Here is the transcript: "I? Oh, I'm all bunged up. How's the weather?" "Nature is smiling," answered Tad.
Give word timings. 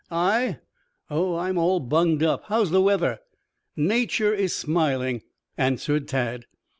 "I? 0.09 0.57
Oh, 1.11 1.35
I'm 1.37 1.59
all 1.59 1.79
bunged 1.79 2.23
up. 2.23 2.45
How's 2.45 2.71
the 2.71 2.81
weather?" 2.81 3.19
"Nature 3.75 4.33
is 4.33 4.55
smiling," 4.55 5.21
answered 5.59 6.07
Tad. 6.07 6.47